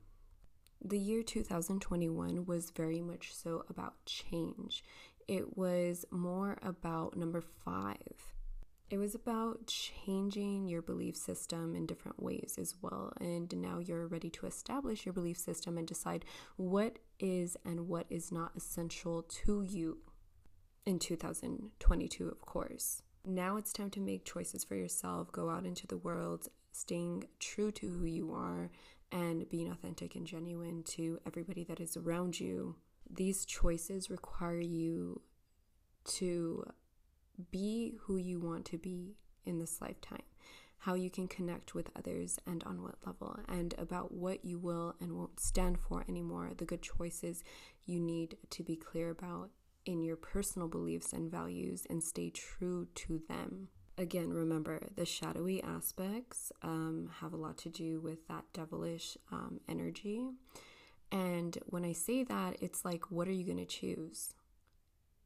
The 0.84 1.00
year 1.00 1.24
2021 1.24 2.46
was 2.46 2.70
very 2.72 3.02
much 3.02 3.34
so 3.36 3.66
about 3.70 3.94
change. 4.06 4.84
It 5.28 5.58
was 5.58 6.06
more 6.12 6.58
about 6.62 7.18
number 7.18 7.42
five 7.42 8.34
It 8.90 8.98
was 8.98 9.14
about 9.16 9.68
changing 9.68 10.68
your 10.70 10.82
belief 10.82 11.18
system 11.18 11.76
in 11.76 11.86
different 11.86 12.24
ways 12.24 12.56
as 12.58 12.76
well. 12.82 13.12
And 13.20 13.54
now 13.58 13.80
you're 13.80 14.08
ready 14.08 14.30
to 14.32 14.46
establish 14.46 15.06
your 15.06 15.12
belief 15.12 15.38
system 15.38 15.78
and 15.78 15.86
decide 15.86 16.24
what 16.56 17.00
is 17.20 17.58
and 17.66 17.90
what 17.90 18.06
is 18.10 18.32
not 18.32 18.52
essential 18.56 19.24
to 19.24 19.64
you 19.64 19.98
in 20.86 21.00
2022, 21.00 22.30
of 22.30 22.40
course. 22.46 23.02
Now 23.26 23.58
it's 23.58 23.74
time 23.74 23.90
to 23.90 24.00
make 24.00 24.24
choices 24.24 24.64
for 24.64 24.76
yourself, 24.76 25.34
go 25.34 25.50
out 25.50 25.66
into 25.66 25.86
the 25.86 25.98
world, 25.98 26.48
staying 26.72 27.26
true 27.40 27.72
to 27.74 27.90
who 27.90 28.06
you 28.06 28.32
are, 28.32 28.72
and 29.12 29.50
being 29.50 29.72
authentic 29.72 30.16
and 30.16 30.28
genuine 30.28 30.84
to 30.84 31.20
everybody 31.26 31.64
that 31.64 31.80
is 31.80 31.96
around 31.98 32.40
you. 32.40 32.76
These 33.10 33.46
choices 33.46 34.10
require 34.10 34.60
you 34.60 35.22
to 36.16 36.66
be 37.52 37.96
who 38.02 38.18
you 38.18 38.40
want 38.40 38.66
to 38.66 38.78
be 38.78 39.16
in 39.46 39.60
this 39.60 39.80
lifetime, 39.82 40.24
how 40.80 40.94
you 40.94 41.10
can 41.10 41.28
connect 41.28 41.74
with 41.74 41.90
others 41.96 42.38
and 42.46 42.64
on 42.64 42.82
what 42.82 42.96
level, 43.06 43.40
and 43.48 43.74
about 43.78 44.12
what 44.12 44.44
you 44.44 44.60
will 44.60 44.96
and 45.00 45.14
won't 45.14 45.40
stand 45.40 45.80
for 45.80 46.04
anymore, 46.10 46.52
the 46.58 46.66
good 46.66 46.82
choices 46.82 47.44
you 47.86 48.00
need 48.00 48.38
to 48.50 48.64
be 48.64 48.76
clear 48.76 49.10
about 49.10 49.52
in 49.86 50.04
your 50.04 50.18
personal 50.18 50.68
beliefs 50.68 51.14
and 51.14 51.32
values 51.32 51.86
and 51.90 52.04
stay 52.04 52.30
true 52.30 52.88
to 52.94 53.22
them. 53.30 53.70
Again, 53.98 54.32
remember 54.32 54.88
the 54.96 55.06
shadowy 55.06 55.62
aspects 55.64 56.52
um, 56.62 57.10
have 57.20 57.34
a 57.34 57.38
lot 57.38 57.58
to 57.60 57.70
do 57.70 58.00
with 58.00 58.28
that 58.28 58.44
devilish 58.54 59.18
um, 59.32 59.60
energy. 59.68 60.30
And 61.12 61.58
when 61.66 61.84
I 61.84 61.94
say 61.94 62.24
that, 62.24 62.58
it's 62.62 62.86
like, 62.86 63.10
what 63.10 63.28
are 63.28 63.34
you 63.34 63.46
going 63.46 63.58
to 63.58 63.66
choose? 63.66 64.34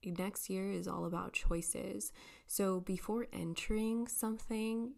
next 0.04 0.50
year 0.50 0.72
is 0.72 0.88
all 0.88 1.06
about 1.06 1.34
choices. 1.34 2.12
So 2.48 2.80
before 2.80 3.28
entering 3.32 4.08
something, 4.08 4.94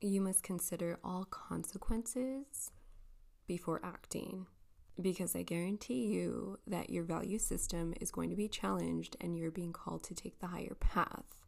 you 0.00 0.20
must 0.20 0.42
consider 0.42 0.98
all 1.04 1.24
consequences 1.26 2.70
before 3.46 3.80
acting. 3.84 4.46
Because 5.00 5.36
I 5.36 5.42
guarantee 5.42 6.06
you 6.06 6.58
that 6.66 6.88
your 6.88 7.04
value 7.04 7.38
system 7.38 7.92
is 8.00 8.10
going 8.10 8.30
to 8.30 8.36
be 8.36 8.48
challenged 8.48 9.14
and 9.20 9.36
you're 9.36 9.50
being 9.50 9.72
called 9.72 10.02
to 10.04 10.14
take 10.14 10.38
the 10.38 10.46
higher 10.46 10.76
path, 10.80 11.44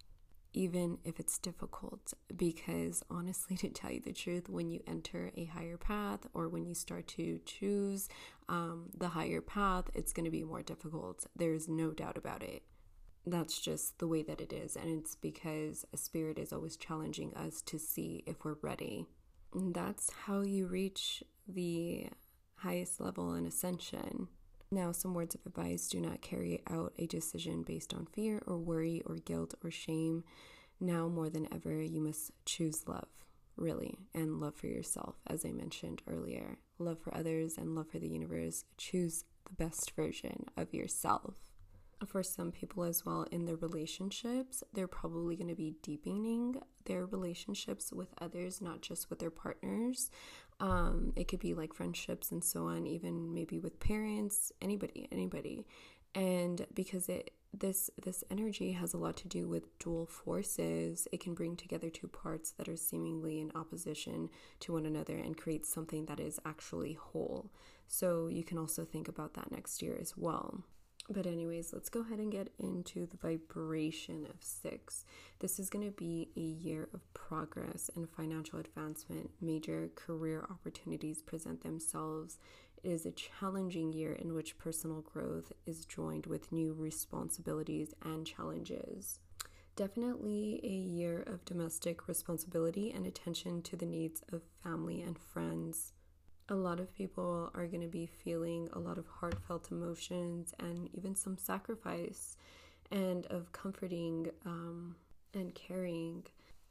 even 0.58 0.98
if 1.04 1.20
it's 1.20 1.38
difficult. 1.38 2.12
Because 2.36 3.04
honestly, 3.08 3.56
to 3.58 3.68
tell 3.68 3.92
you 3.92 4.00
the 4.00 4.12
truth, 4.12 4.48
when 4.48 4.68
you 4.70 4.80
enter 4.86 5.30
a 5.36 5.44
higher 5.44 5.76
path 5.76 6.26
or 6.34 6.48
when 6.48 6.66
you 6.66 6.74
start 6.74 7.06
to 7.08 7.40
choose 7.46 8.08
um, 8.48 8.90
the 8.96 9.08
higher 9.08 9.40
path, 9.40 9.84
it's 9.94 10.12
going 10.12 10.24
to 10.24 10.30
be 10.30 10.42
more 10.42 10.62
difficult. 10.62 11.26
There's 11.36 11.68
no 11.68 11.92
doubt 11.92 12.18
about 12.18 12.42
it 12.42 12.62
that's 13.26 13.60
just 13.60 13.98
the 13.98 14.06
way 14.06 14.22
that 14.22 14.40
it 14.40 14.54
is. 14.54 14.74
And 14.74 14.98
it's 14.98 15.14
because 15.14 15.84
a 15.92 15.98
spirit 15.98 16.38
is 16.38 16.50
always 16.50 16.78
challenging 16.78 17.34
us 17.34 17.60
to 17.62 17.78
see 17.78 18.24
if 18.26 18.42
we're 18.42 18.56
ready. 18.62 19.06
And 19.52 19.74
that's 19.74 20.10
how 20.24 20.40
you 20.40 20.66
reach 20.66 21.22
the 21.46 22.06
highest 22.56 23.00
level 23.00 23.34
in 23.34 23.44
ascension. 23.44 24.28
Now, 24.70 24.92
some 24.92 25.14
words 25.14 25.34
of 25.34 25.46
advice 25.46 25.88
do 25.88 26.00
not 26.00 26.20
carry 26.20 26.62
out 26.70 26.92
a 26.98 27.06
decision 27.06 27.62
based 27.62 27.94
on 27.94 28.06
fear 28.06 28.42
or 28.46 28.58
worry 28.58 29.02
or 29.06 29.16
guilt 29.16 29.54
or 29.64 29.70
shame. 29.70 30.24
Now, 30.78 31.08
more 31.08 31.30
than 31.30 31.52
ever, 31.52 31.80
you 31.80 32.00
must 32.00 32.32
choose 32.44 32.86
love, 32.86 33.08
really, 33.56 33.98
and 34.14 34.40
love 34.40 34.56
for 34.56 34.66
yourself, 34.66 35.16
as 35.26 35.44
I 35.44 35.52
mentioned 35.52 36.02
earlier. 36.06 36.58
Love 36.78 36.98
for 37.00 37.16
others 37.16 37.56
and 37.56 37.74
love 37.74 37.88
for 37.88 37.98
the 37.98 38.08
universe. 38.08 38.64
Choose 38.76 39.24
the 39.44 39.54
best 39.54 39.92
version 39.96 40.44
of 40.56 40.74
yourself 40.74 41.34
for 42.06 42.22
some 42.22 42.52
people 42.52 42.84
as 42.84 43.04
well 43.04 43.26
in 43.32 43.44
their 43.44 43.56
relationships, 43.56 44.62
they're 44.72 44.86
probably 44.86 45.36
going 45.36 45.48
to 45.48 45.54
be 45.54 45.74
deepening 45.82 46.60
their 46.84 47.06
relationships 47.06 47.92
with 47.92 48.08
others, 48.18 48.60
not 48.60 48.82
just 48.82 49.10
with 49.10 49.18
their 49.18 49.30
partners. 49.30 50.10
Um, 50.60 51.12
it 51.14 51.28
could 51.28 51.38
be 51.38 51.54
like 51.54 51.72
friendships 51.72 52.32
and 52.32 52.42
so 52.42 52.66
on, 52.66 52.86
even 52.86 53.32
maybe 53.32 53.58
with 53.58 53.78
parents, 53.78 54.52
anybody, 54.60 55.08
anybody. 55.12 55.66
And 56.14 56.66
because 56.74 57.08
it 57.08 57.32
this 57.54 57.90
this 58.02 58.22
energy 58.30 58.72
has 58.72 58.92
a 58.92 58.98
lot 58.98 59.16
to 59.18 59.28
do 59.28 59.48
with 59.48 59.78
dual 59.78 60.06
forces, 60.06 61.08
it 61.12 61.20
can 61.20 61.34
bring 61.34 61.56
together 61.56 61.88
two 61.90 62.08
parts 62.08 62.50
that 62.52 62.68
are 62.68 62.76
seemingly 62.76 63.40
in 63.40 63.52
opposition 63.54 64.28
to 64.60 64.72
one 64.72 64.86
another 64.86 65.16
and 65.16 65.36
create 65.36 65.64
something 65.64 66.06
that 66.06 66.20
is 66.20 66.38
actually 66.44 66.94
whole. 66.94 67.50
So 67.86 68.28
you 68.28 68.44
can 68.44 68.58
also 68.58 68.84
think 68.84 69.08
about 69.08 69.34
that 69.34 69.50
next 69.50 69.80
year 69.80 69.96
as 69.98 70.16
well. 70.16 70.62
But, 71.10 71.26
anyways, 71.26 71.72
let's 71.72 71.88
go 71.88 72.00
ahead 72.00 72.18
and 72.18 72.30
get 72.30 72.50
into 72.58 73.06
the 73.06 73.16
vibration 73.16 74.26
of 74.26 74.42
six. 74.44 75.06
This 75.38 75.58
is 75.58 75.70
going 75.70 75.86
to 75.86 75.90
be 75.90 76.28
a 76.36 76.40
year 76.40 76.88
of 76.92 77.00
progress 77.14 77.90
and 77.96 78.08
financial 78.10 78.58
advancement. 78.58 79.30
Major 79.40 79.90
career 79.94 80.46
opportunities 80.50 81.22
present 81.22 81.62
themselves. 81.62 82.38
It 82.82 82.90
is 82.90 83.06
a 83.06 83.12
challenging 83.12 83.92
year 83.94 84.12
in 84.12 84.34
which 84.34 84.58
personal 84.58 85.00
growth 85.00 85.50
is 85.64 85.86
joined 85.86 86.26
with 86.26 86.52
new 86.52 86.74
responsibilities 86.74 87.94
and 88.04 88.26
challenges. 88.26 89.18
Definitely 89.76 90.60
a 90.62 90.68
year 90.68 91.22
of 91.22 91.44
domestic 91.46 92.06
responsibility 92.06 92.90
and 92.90 93.06
attention 93.06 93.62
to 93.62 93.76
the 93.76 93.86
needs 93.86 94.22
of 94.30 94.42
family 94.62 95.00
and 95.00 95.18
friends 95.18 95.92
a 96.48 96.54
lot 96.54 96.80
of 96.80 96.94
people 96.94 97.50
are 97.54 97.66
going 97.66 97.82
to 97.82 97.88
be 97.88 98.06
feeling 98.06 98.68
a 98.72 98.78
lot 98.78 98.98
of 98.98 99.06
heartfelt 99.06 99.70
emotions 99.70 100.54
and 100.58 100.88
even 100.94 101.14
some 101.14 101.36
sacrifice 101.36 102.36
and 102.90 103.26
of 103.26 103.52
comforting 103.52 104.30
um, 104.46 104.96
and 105.34 105.54
caring. 105.54 106.24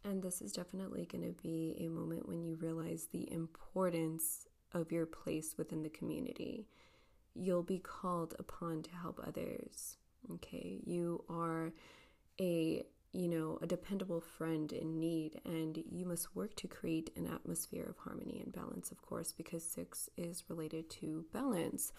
And 0.03 0.21
this 0.21 0.41
is 0.41 0.51
definitely 0.51 1.07
going 1.11 1.23
to 1.23 1.41
be 1.43 1.75
a 1.79 1.87
moment 1.89 2.27
when 2.27 2.43
you 2.43 2.55
realize 2.55 3.07
the 3.11 3.31
importance 3.31 4.47
of 4.73 4.91
your 4.91 5.05
place 5.05 5.55
within 5.57 5.83
the 5.83 5.89
community. 5.89 6.67
You'll 7.35 7.63
be 7.63 7.79
called 7.79 8.35
upon 8.39 8.83
to 8.83 8.91
help 8.95 9.21
others. 9.25 9.97
Okay, 10.33 10.79
you 10.85 11.23
are 11.29 11.71
a 12.39 12.83
you 13.13 13.27
know, 13.27 13.57
a 13.61 13.67
dependable 13.67 14.21
friend 14.21 14.71
in 14.71 14.99
need, 14.99 15.41
and 15.45 15.83
you 15.89 16.05
must 16.05 16.35
work 16.35 16.55
to 16.55 16.67
create 16.67 17.09
an 17.15 17.27
atmosphere 17.27 17.85
of 17.89 17.97
harmony 17.97 18.41
and 18.43 18.53
balance, 18.53 18.91
of 18.91 19.01
course, 19.01 19.31
because 19.31 19.63
six 19.63 20.09
is 20.17 20.43
related 20.49 20.89
to 20.89 21.25
balance. 21.33 21.91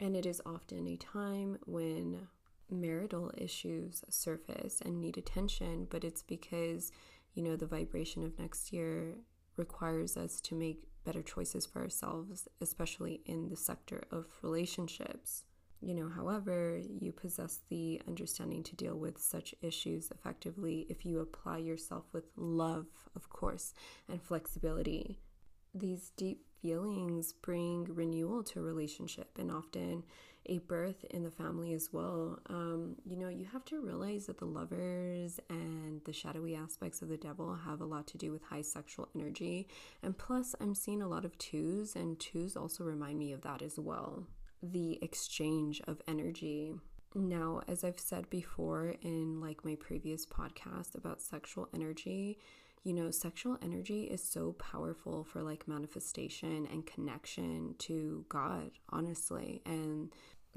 And 0.00 0.16
it 0.16 0.26
is 0.26 0.42
often 0.44 0.86
a 0.86 0.96
time 0.96 1.58
when 1.66 2.28
marital 2.70 3.32
issues 3.36 4.04
surface 4.08 4.80
and 4.84 5.00
need 5.00 5.16
attention, 5.16 5.86
but 5.90 6.04
it's 6.04 6.22
because, 6.22 6.92
you 7.34 7.42
know, 7.42 7.56
the 7.56 7.66
vibration 7.66 8.22
of 8.22 8.38
next 8.38 8.72
year 8.72 9.14
requires 9.56 10.16
us 10.16 10.40
to 10.42 10.54
make 10.54 10.84
better 11.04 11.22
choices 11.22 11.66
for 11.66 11.80
ourselves, 11.80 12.48
especially 12.60 13.22
in 13.24 13.48
the 13.48 13.56
sector 13.56 14.04
of 14.10 14.26
relationships. 14.42 15.44
You 15.80 15.94
know, 15.94 16.08
however, 16.08 16.80
you 17.00 17.12
possess 17.12 17.60
the 17.68 18.00
understanding 18.08 18.64
to 18.64 18.76
deal 18.76 18.96
with 18.96 19.18
such 19.18 19.54
issues 19.62 20.10
effectively 20.10 20.86
if 20.88 21.04
you 21.04 21.20
apply 21.20 21.58
yourself 21.58 22.04
with 22.12 22.24
love, 22.36 22.86
of 23.14 23.30
course, 23.30 23.74
and 24.08 24.20
flexibility. 24.20 25.20
These 25.74 26.10
deep 26.16 26.46
feelings 26.60 27.32
bring 27.32 27.84
renewal 27.84 28.42
to 28.42 28.58
a 28.58 28.62
relationship 28.62 29.38
and 29.38 29.52
often 29.52 30.02
a 30.46 30.58
birth 30.58 31.04
in 31.10 31.22
the 31.22 31.30
family 31.30 31.74
as 31.74 31.90
well. 31.92 32.40
Um, 32.48 32.96
you 33.04 33.16
know, 33.16 33.28
you 33.28 33.44
have 33.52 33.64
to 33.66 33.80
realize 33.80 34.26
that 34.26 34.38
the 34.38 34.46
lovers 34.46 35.38
and 35.50 36.00
the 36.04 36.12
shadowy 36.12 36.56
aspects 36.56 37.02
of 37.02 37.08
the 37.08 37.16
devil 37.16 37.54
have 37.54 37.80
a 37.80 37.84
lot 37.84 38.06
to 38.08 38.18
do 38.18 38.32
with 38.32 38.42
high 38.42 38.62
sexual 38.62 39.08
energy. 39.14 39.68
And 40.02 40.16
plus, 40.16 40.56
I'm 40.60 40.74
seeing 40.74 41.02
a 41.02 41.08
lot 41.08 41.24
of 41.24 41.38
twos, 41.38 41.94
and 41.94 42.18
twos 42.18 42.56
also 42.56 42.82
remind 42.82 43.18
me 43.18 43.32
of 43.32 43.42
that 43.42 43.62
as 43.62 43.78
well 43.78 44.26
the 44.62 44.98
exchange 45.02 45.80
of 45.86 46.00
energy. 46.08 46.74
Now, 47.14 47.62
as 47.68 47.84
I've 47.84 48.00
said 48.00 48.28
before 48.30 48.94
in 49.02 49.40
like 49.40 49.64
my 49.64 49.76
previous 49.76 50.26
podcast 50.26 50.94
about 50.94 51.22
sexual 51.22 51.68
energy, 51.74 52.38
you 52.84 52.92
know, 52.92 53.10
sexual 53.10 53.58
energy 53.62 54.04
is 54.04 54.22
so 54.22 54.52
powerful 54.52 55.24
for 55.24 55.42
like 55.42 55.68
manifestation 55.68 56.66
and 56.70 56.86
connection 56.86 57.74
to 57.80 58.24
God, 58.28 58.70
honestly. 58.90 59.62
And 59.66 60.12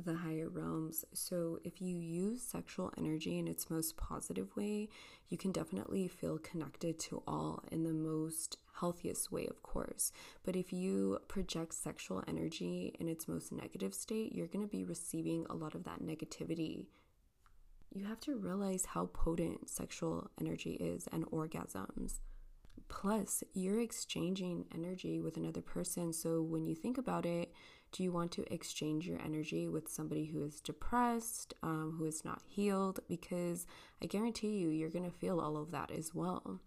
the 0.05 0.15
higher 0.15 0.49
realms. 0.49 1.05
So, 1.13 1.59
if 1.63 1.81
you 1.81 1.97
use 1.97 2.41
sexual 2.41 2.91
energy 2.97 3.39
in 3.39 3.47
its 3.47 3.69
most 3.69 3.97
positive 3.97 4.55
way, 4.55 4.89
you 5.29 5.37
can 5.37 5.51
definitely 5.51 6.07
feel 6.07 6.37
connected 6.37 6.99
to 6.99 7.23
all 7.27 7.63
in 7.71 7.83
the 7.83 7.93
most 7.93 8.57
healthiest 8.79 9.31
way, 9.31 9.47
of 9.47 9.61
course. 9.63 10.11
But 10.43 10.55
if 10.55 10.73
you 10.73 11.19
project 11.27 11.73
sexual 11.73 12.23
energy 12.27 12.95
in 12.99 13.07
its 13.07 13.27
most 13.27 13.51
negative 13.51 13.93
state, 13.93 14.33
you're 14.33 14.47
going 14.47 14.65
to 14.65 14.71
be 14.71 14.83
receiving 14.83 15.45
a 15.49 15.55
lot 15.55 15.75
of 15.75 15.83
that 15.85 16.01
negativity. 16.01 16.87
You 17.93 18.05
have 18.05 18.19
to 18.21 18.37
realize 18.37 18.85
how 18.85 19.07
potent 19.07 19.69
sexual 19.69 20.31
energy 20.39 20.73
is 20.73 21.07
and 21.11 21.25
orgasms. 21.27 22.19
Plus, 22.87 23.43
you're 23.53 23.79
exchanging 23.79 24.65
energy 24.73 25.21
with 25.21 25.37
another 25.37 25.61
person. 25.61 26.11
So, 26.11 26.41
when 26.41 26.65
you 26.65 26.75
think 26.75 26.97
about 26.97 27.25
it, 27.25 27.53
do 27.91 28.03
you 28.03 28.11
want 28.11 28.31
to 28.33 28.53
exchange 28.53 29.05
your 29.05 29.19
energy 29.19 29.67
with 29.67 29.89
somebody 29.89 30.25
who 30.25 30.43
is 30.43 30.61
depressed, 30.61 31.53
um, 31.61 31.95
who 31.97 32.05
is 32.05 32.23
not 32.23 32.41
healed? 32.47 32.99
Because 33.09 33.67
I 34.01 34.05
guarantee 34.05 34.59
you, 34.59 34.69
you're 34.69 34.89
going 34.89 35.09
to 35.09 35.17
feel 35.17 35.39
all 35.39 35.57
of 35.57 35.71
that 35.71 35.91
as 35.91 36.15
well. 36.15 36.61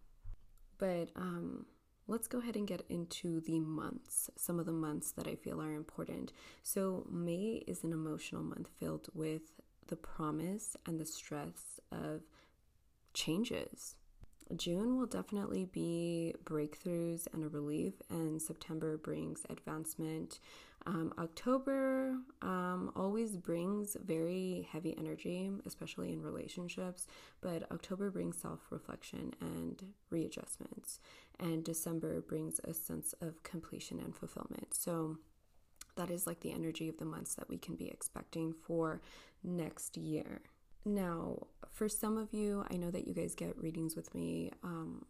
But 0.76 1.10
um, 1.16 1.66
let's 2.06 2.28
go 2.28 2.38
ahead 2.38 2.56
and 2.56 2.66
get 2.66 2.84
into 2.88 3.40
the 3.40 3.60
months, 3.60 4.28
some 4.36 4.58
of 4.60 4.66
the 4.66 4.72
months 4.72 5.12
that 5.12 5.26
I 5.26 5.34
feel 5.34 5.62
are 5.62 5.72
important. 5.72 6.32
So, 6.62 7.06
May 7.10 7.64
is 7.66 7.84
an 7.84 7.92
emotional 7.92 8.42
month 8.42 8.68
filled 8.78 9.08
with 9.14 9.42
the 9.86 9.96
promise 9.96 10.76
and 10.86 11.00
the 11.00 11.06
stress 11.06 11.80
of 11.90 12.22
changes. 13.14 13.94
June 14.56 14.98
will 14.98 15.06
definitely 15.06 15.64
be 15.64 16.34
breakthroughs 16.44 17.26
and 17.32 17.42
a 17.42 17.48
relief, 17.48 17.94
and 18.10 18.40
September 18.40 18.96
brings 18.96 19.42
advancement. 19.48 20.38
Um, 20.86 21.14
October 21.18 22.16
um, 22.42 22.92
always 22.94 23.36
brings 23.36 23.96
very 24.04 24.68
heavy 24.70 24.94
energy, 24.98 25.50
especially 25.64 26.12
in 26.12 26.20
relationships, 26.20 27.06
but 27.40 27.70
October 27.72 28.10
brings 28.10 28.36
self 28.36 28.60
reflection 28.70 29.34
and 29.40 29.82
readjustments, 30.10 31.00
and 31.40 31.64
December 31.64 32.20
brings 32.20 32.60
a 32.64 32.74
sense 32.74 33.14
of 33.20 33.42
completion 33.42 33.98
and 33.98 34.14
fulfillment. 34.14 34.74
So, 34.74 35.18
that 35.96 36.10
is 36.10 36.26
like 36.26 36.40
the 36.40 36.52
energy 36.52 36.88
of 36.88 36.98
the 36.98 37.04
months 37.04 37.34
that 37.36 37.48
we 37.48 37.56
can 37.56 37.76
be 37.76 37.88
expecting 37.88 38.52
for 38.52 39.00
next 39.42 39.96
year. 39.96 40.42
Now, 40.84 41.46
for 41.70 41.88
some 41.88 42.18
of 42.18 42.32
you, 42.32 42.64
I 42.70 42.76
know 42.76 42.90
that 42.90 43.06
you 43.06 43.14
guys 43.14 43.34
get 43.34 43.58
readings 43.58 43.96
with 43.96 44.14
me 44.14 44.50
um, 44.62 45.06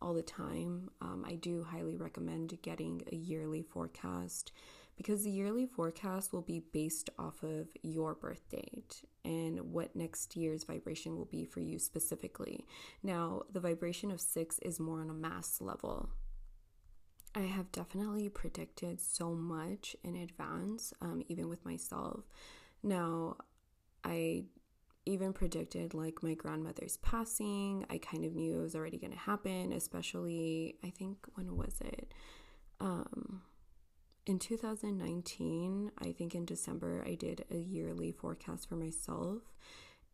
all 0.00 0.14
the 0.14 0.22
time. 0.22 0.90
Um, 1.00 1.24
I 1.26 1.34
do 1.34 1.64
highly 1.64 1.96
recommend 1.96 2.56
getting 2.62 3.02
a 3.12 3.16
yearly 3.16 3.62
forecast 3.62 4.52
because 4.96 5.22
the 5.22 5.30
yearly 5.30 5.66
forecast 5.66 6.32
will 6.32 6.42
be 6.42 6.64
based 6.72 7.08
off 7.18 7.42
of 7.44 7.68
your 7.82 8.14
birth 8.14 8.48
date 8.48 9.02
and 9.24 9.60
what 9.72 9.94
next 9.94 10.34
year's 10.34 10.64
vibration 10.64 11.16
will 11.16 11.26
be 11.26 11.44
for 11.44 11.60
you 11.60 11.78
specifically. 11.78 12.66
Now, 13.02 13.42
the 13.52 13.60
vibration 13.60 14.10
of 14.10 14.20
six 14.20 14.58
is 14.60 14.80
more 14.80 15.00
on 15.00 15.10
a 15.10 15.14
mass 15.14 15.60
level. 15.60 16.08
I 17.34 17.42
have 17.42 17.70
definitely 17.70 18.28
predicted 18.28 19.00
so 19.00 19.34
much 19.34 19.94
in 20.02 20.16
advance, 20.16 20.92
um, 21.00 21.22
even 21.28 21.48
with 21.48 21.64
myself. 21.64 22.24
Now, 22.82 23.36
I 24.02 24.44
even 25.08 25.32
predicted 25.32 25.94
like 25.94 26.22
my 26.22 26.34
grandmother's 26.34 26.98
passing. 26.98 27.86
I 27.90 27.98
kind 27.98 28.24
of 28.24 28.34
knew 28.34 28.58
it 28.58 28.62
was 28.62 28.74
already 28.74 28.98
going 28.98 29.12
to 29.12 29.18
happen, 29.18 29.72
especially 29.72 30.76
I 30.84 30.90
think 30.90 31.16
when 31.34 31.56
was 31.56 31.80
it? 31.80 32.12
Um 32.80 33.42
in 34.26 34.38
2019, 34.38 35.90
I 35.98 36.12
think 36.12 36.34
in 36.34 36.44
December, 36.44 37.02
I 37.06 37.14
did 37.14 37.46
a 37.50 37.56
yearly 37.56 38.12
forecast 38.12 38.68
for 38.68 38.76
myself. 38.76 39.40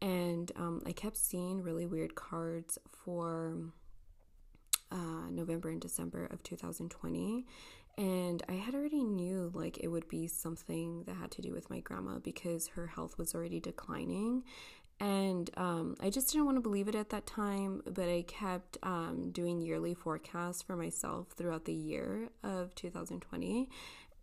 And 0.01 0.53
um, 0.55 0.83
I 0.87 0.93
kept 0.93 1.17
seeing 1.17 1.63
really 1.63 1.85
weird 1.85 2.15
cards 2.15 2.79
for 2.89 3.57
uh, 4.93 5.31
November 5.31 5.71
and 5.71 5.81
December 5.81 6.27
of 6.27 6.45
2020 6.45 7.45
and 7.97 8.43
I 8.49 8.55
had 8.55 8.75
already 8.75 9.05
knew 9.05 9.51
like 9.55 9.79
it 9.79 9.89
would 9.89 10.09
be 10.09 10.27
something 10.27 11.05
that 11.05 11.17
had 11.17 11.31
to 11.33 11.43
do 11.43 11.53
with 11.53 11.71
my 11.71 11.81
grandma 11.81 12.19
because 12.19 12.69
her 12.69 12.89
health 12.89 13.19
was 13.19 13.35
already 13.35 13.61
declining 13.61 14.43
and 15.01 15.51
um, 15.57 15.97
I 16.01 16.11
just 16.11 16.31
didn't 16.31 16.47
want 16.47 16.57
to 16.57 16.61
believe 16.61 16.89
it 16.89 16.95
at 16.95 17.11
that 17.11 17.27
time, 17.27 17.83
but 17.87 18.09
I 18.09 18.25
kept 18.27 18.79
um, 18.83 19.31
doing 19.33 19.61
yearly 19.61 19.95
forecasts 19.95 20.63
for 20.63 20.77
myself 20.77 21.29
throughout 21.37 21.65
the 21.65 21.73
year 21.73 22.29
of 22.43 22.75
2020. 22.75 23.69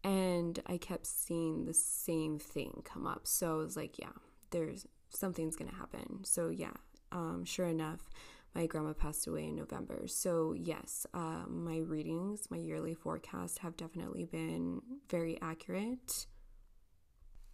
And 0.04 0.60
I 0.66 0.78
kept 0.78 1.06
seeing 1.06 1.66
the 1.66 1.74
same 1.74 2.40
thing 2.40 2.82
come 2.86 3.06
up. 3.06 3.28
So 3.28 3.54
I 3.54 3.58
was 3.58 3.78
like, 3.78 4.00
yeah, 4.00 4.14
there's 4.50 4.88
something's 5.10 5.56
going 5.56 5.70
to 5.70 5.76
happen. 5.76 6.24
So, 6.24 6.50
yeah, 6.50 6.72
um, 7.12 7.44
sure 7.46 7.68
enough, 7.68 8.10
my 8.56 8.66
grandma 8.66 8.94
passed 8.94 9.28
away 9.28 9.50
in 9.50 9.56
November. 9.56 10.08
So, 10.08 10.54
yes, 10.58 11.06
uh, 11.14 11.44
my 11.48 11.78
readings, 11.78 12.48
my 12.50 12.58
yearly 12.58 12.96
forecast 12.96 13.60
have 13.60 13.78
definitely 13.78 14.26
been 14.26 14.82
very 15.10 15.40
accurate. 15.42 16.26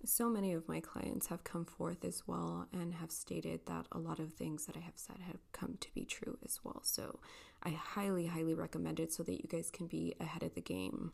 So 0.06 0.30
many 0.30 0.54
of 0.54 0.68
my 0.68 0.80
clients 0.80 1.28
have 1.28 1.44
come 1.44 1.66
forth 1.66 2.06
as 2.06 2.24
well 2.28 2.68
and 2.72 2.94
have 2.94 3.12
stated 3.12 3.62
that 3.66 3.88
a 3.92 3.98
lot 3.98 4.20
of 4.20 4.34
things 4.34 4.66
that 4.66 4.78
I 4.78 4.82
have 4.82 4.96
said 4.96 5.18
have 5.26 5.52
come 5.52 5.78
to 5.82 5.94
be 5.94 6.06
true 6.06 6.38
as 6.46 6.60
well. 6.64 6.82
So, 6.84 7.20
I 7.64 7.70
highly, 7.72 8.28
highly 8.28 8.54
recommend 8.54 9.00
it 9.00 9.12
so 9.12 9.24
that 9.24 9.42
you 9.42 9.50
guys 9.50 9.72
can 9.72 9.88
be 9.88 10.16
ahead 10.20 10.44
of 10.44 10.54
the 10.54 10.62
game 10.62 11.12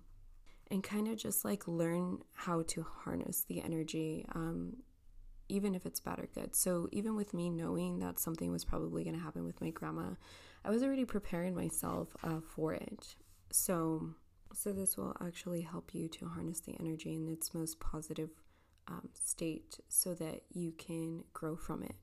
and 0.69 0.83
kind 0.83 1.07
of 1.07 1.17
just 1.17 1.45
like 1.45 1.67
learn 1.67 2.19
how 2.33 2.63
to 2.63 2.83
harness 2.83 3.45
the 3.47 3.61
energy. 3.61 4.25
Um, 4.35 4.77
even 5.49 5.75
if 5.75 5.85
it's 5.85 5.99
bad 5.99 6.19
or 6.19 6.27
good. 6.33 6.55
So, 6.55 6.87
even 6.91 7.15
with 7.15 7.33
me 7.33 7.49
knowing 7.49 7.99
that 7.99 8.19
something 8.19 8.51
was 8.51 8.65
probably 8.65 9.03
going 9.03 9.15
to 9.15 9.21
happen 9.21 9.43
with 9.43 9.61
my 9.61 9.69
grandma, 9.69 10.11
I 10.65 10.69
was 10.69 10.83
already 10.83 11.05
preparing 11.05 11.53
myself 11.53 12.15
uh, 12.23 12.39
for 12.39 12.73
it. 12.73 13.15
So, 13.51 14.09
so 14.53 14.71
this 14.71 14.97
will 14.97 15.15
actually 15.21 15.61
help 15.61 15.93
you 15.93 16.07
to 16.09 16.27
harness 16.27 16.61
the 16.61 16.75
energy 16.79 17.15
in 17.15 17.27
its 17.27 17.53
most 17.53 17.79
positive 17.79 18.29
um, 18.87 19.09
state 19.13 19.79
so 19.89 20.13
that 20.15 20.41
you 20.51 20.71
can 20.71 21.23
grow 21.33 21.55
from 21.55 21.83
it. 21.83 21.95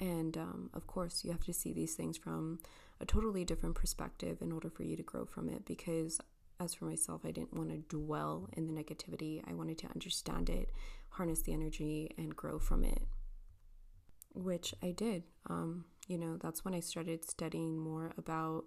And 0.00 0.36
um, 0.36 0.70
of 0.74 0.86
course, 0.86 1.24
you 1.24 1.30
have 1.30 1.44
to 1.44 1.52
see 1.52 1.72
these 1.72 1.94
things 1.94 2.16
from 2.16 2.58
a 3.00 3.06
totally 3.06 3.44
different 3.44 3.74
perspective 3.74 4.38
in 4.40 4.50
order 4.50 4.70
for 4.70 4.82
you 4.82 4.96
to 4.96 5.02
grow 5.02 5.24
from 5.24 5.48
it. 5.48 5.64
Because, 5.64 6.20
as 6.58 6.74
for 6.74 6.86
myself, 6.86 7.22
I 7.24 7.30
didn't 7.30 7.54
want 7.54 7.70
to 7.70 7.96
dwell 7.96 8.48
in 8.56 8.66
the 8.66 8.72
negativity, 8.72 9.42
I 9.48 9.54
wanted 9.54 9.78
to 9.78 9.88
understand 9.88 10.50
it, 10.50 10.70
harness 11.10 11.42
the 11.42 11.52
energy, 11.52 12.10
and 12.18 12.34
grow 12.34 12.58
from 12.58 12.84
it, 12.84 13.02
which 14.34 14.74
I 14.82 14.90
did. 14.90 15.24
Um, 15.48 15.84
you 16.08 16.18
know, 16.18 16.36
that's 16.36 16.64
when 16.64 16.74
I 16.74 16.80
started 16.80 17.28
studying 17.28 17.78
more 17.78 18.12
about 18.18 18.64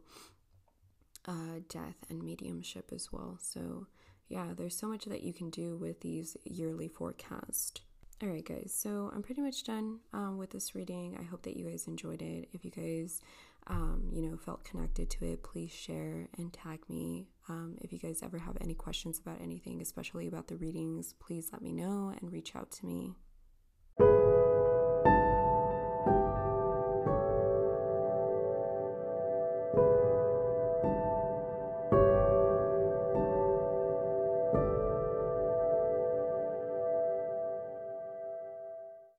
uh, 1.27 1.59
death 1.67 1.97
and 2.09 2.23
mediumship 2.23 2.91
as 2.93 3.11
well. 3.11 3.37
So, 3.41 3.87
yeah, 4.27 4.47
there's 4.55 4.77
so 4.77 4.87
much 4.87 5.05
that 5.05 5.23
you 5.23 5.33
can 5.33 5.49
do 5.49 5.75
with 5.77 6.01
these 6.01 6.35
yearly 6.43 6.87
forecast. 6.87 7.81
All 8.23 8.29
right, 8.29 8.45
guys, 8.45 8.73
so 8.75 9.11
I'm 9.13 9.21
pretty 9.21 9.41
much 9.41 9.63
done 9.63 9.99
um, 10.13 10.37
with 10.37 10.51
this 10.51 10.73
reading. 10.73 11.17
I 11.19 11.23
hope 11.23 11.43
that 11.43 11.57
you 11.57 11.69
guys 11.69 11.85
enjoyed 11.87 12.21
it. 12.21 12.47
If 12.53 12.63
you 12.63 12.71
guys, 12.71 13.21
um, 13.67 14.09
you 14.11 14.21
know, 14.21 14.37
felt 14.37 14.63
connected 14.63 15.09
to 15.11 15.25
it, 15.25 15.43
please 15.43 15.71
share 15.71 16.29
and 16.37 16.53
tag 16.53 16.79
me. 16.87 17.27
Um, 17.49 17.75
if 17.81 17.91
you 17.91 17.99
guys 17.99 18.21
ever 18.23 18.37
have 18.37 18.57
any 18.61 18.73
questions 18.73 19.19
about 19.19 19.41
anything, 19.41 19.81
especially 19.81 20.27
about 20.27 20.47
the 20.47 20.55
readings, 20.55 21.13
please 21.19 21.49
let 21.51 21.61
me 21.61 21.73
know 21.73 22.13
and 22.21 22.31
reach 22.31 22.55
out 22.55 22.71
to 22.71 22.85
me. 22.85 23.15